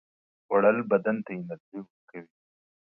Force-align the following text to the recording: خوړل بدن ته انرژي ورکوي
خوړل 0.45 0.77
بدن 0.91 1.15
ته 1.25 1.31
انرژي 1.37 1.77
ورکوي 1.81 2.21